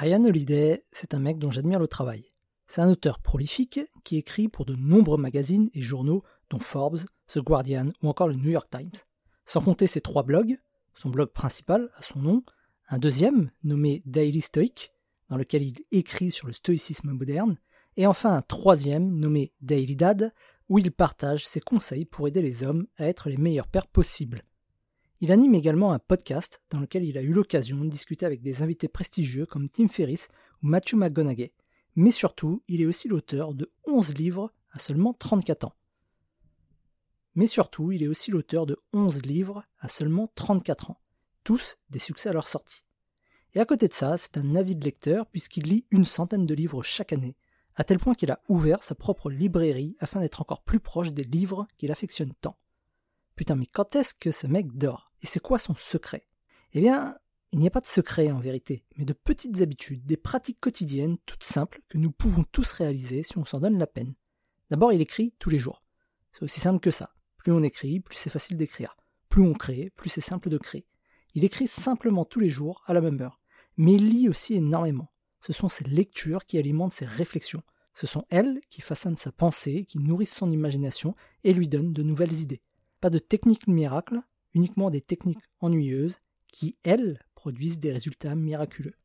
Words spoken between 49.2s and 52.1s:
librairie afin d'être encore plus proche des livres qu'il